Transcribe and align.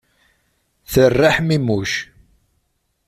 Terra 0.91 1.29
ḥmimuc. 1.37 1.91